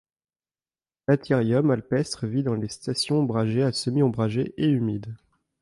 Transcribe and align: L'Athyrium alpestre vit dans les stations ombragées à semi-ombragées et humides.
L'Athyrium 1.07 1.69
alpestre 1.69 2.25
vit 2.25 2.41
dans 2.41 2.55
les 2.55 2.69
stations 2.69 3.19
ombragées 3.19 3.61
à 3.61 3.71
semi-ombragées 3.71 4.55
et 4.57 4.65
humides. 4.67 5.15